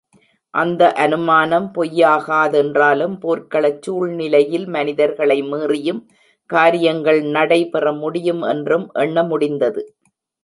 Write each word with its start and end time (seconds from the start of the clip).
அந்த 0.53 0.83
அனுமானம் 0.93 1.67
பொய்யாகாதென்றாலும் 1.75 3.13
போர்க்களச் 3.19 3.81
சூழ்நிலையில் 3.81 4.65
மனிதர்களை 4.67 5.37
மீறியும் 5.43 6.01
காரியங்கள் 6.49 7.21
நடைபெற 7.31 7.93
முடியும் 7.93 8.41
என்றும் 8.43 8.87
எண்ண 8.99 9.23
முடிந்தது. 9.23 9.83